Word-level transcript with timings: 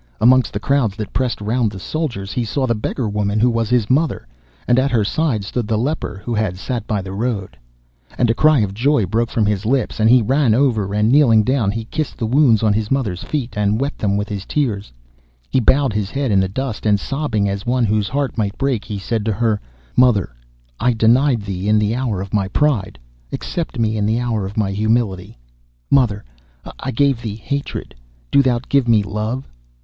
amongst 0.19 0.51
the 0.51 0.59
crowd 0.59 0.93
that 0.93 1.13
pressed 1.13 1.39
round 1.41 1.69
the 1.69 1.77
soldiers, 1.77 2.31
he 2.31 2.43
saw 2.43 2.65
the 2.65 2.73
beggar 2.73 3.07
woman 3.07 3.39
who 3.39 3.51
was 3.51 3.69
his 3.69 3.87
mother, 3.87 4.27
and 4.67 4.79
at 4.79 4.89
her 4.89 5.03
side 5.03 5.43
stood 5.43 5.67
the 5.67 5.77
leper, 5.77 6.19
who 6.25 6.33
had 6.33 6.57
sat 6.57 6.87
by 6.87 7.03
the 7.03 7.11
road. 7.13 7.55
And 8.17 8.27
a 8.27 8.33
cry 8.33 8.61
of 8.61 8.73
joy 8.73 9.05
broke 9.05 9.29
from 9.29 9.45
his 9.45 9.63
lips, 9.63 9.99
and 9.99 10.09
he 10.09 10.23
ran 10.23 10.55
over, 10.55 10.91
and 10.95 11.11
kneeling 11.11 11.43
down 11.43 11.69
he 11.69 11.85
kissed 11.85 12.17
the 12.17 12.25
wounds 12.25 12.63
on 12.63 12.73
his 12.73 12.89
mother's 12.89 13.21
feet, 13.23 13.55
and 13.55 13.79
wet 13.79 13.95
them 13.99 14.17
with 14.17 14.27
his 14.27 14.43
tears. 14.43 14.91
He 15.51 15.59
bowed 15.59 15.93
his 15.93 16.09
head 16.09 16.31
in 16.31 16.39
the 16.39 16.49
dust, 16.49 16.87
and 16.87 16.99
sobbing, 16.99 17.47
as 17.47 17.67
one 17.67 17.85
whose 17.85 18.09
heart 18.09 18.39
might 18.39 18.57
break, 18.57 18.83
he 18.85 18.97
said 18.97 19.23
to 19.25 19.33
her: 19.33 19.61
'Mother, 19.95 20.33
I 20.79 20.93
denied 20.93 21.43
thee 21.43 21.69
in 21.69 21.77
the 21.77 21.93
hour 21.93 22.21
of 22.21 22.33
my 22.33 22.47
pride. 22.47 22.97
Accept 23.31 23.77
me 23.77 23.97
in 23.97 24.07
the 24.07 24.19
hour 24.19 24.47
of 24.47 24.57
my 24.57 24.71
humility. 24.71 25.37
Mother, 25.91 26.25
I 26.79 26.89
gave 26.89 27.21
thee 27.21 27.35
hatred. 27.35 27.93
Do 28.31 28.41
thou 28.41 28.61
give 28.67 28.87
me 28.87 29.03
love. 29.03 29.47